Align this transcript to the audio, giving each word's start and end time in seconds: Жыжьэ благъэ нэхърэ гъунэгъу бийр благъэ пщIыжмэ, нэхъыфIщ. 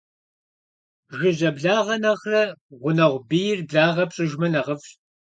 Жыжьэ 1.17 1.49
благъэ 1.57 1.95
нэхърэ 2.01 2.43
гъунэгъу 2.81 3.21
бийр 3.29 3.59
благъэ 3.69 4.05
пщIыжмэ, 4.09 4.47
нэхъыфIщ. 4.53 4.89